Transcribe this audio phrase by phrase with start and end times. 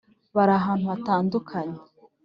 [0.35, 1.79] bari ahantu hatandukanye